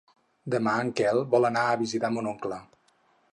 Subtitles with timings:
[0.53, 2.59] Demà en Quel vol anar a visitar mon oncle.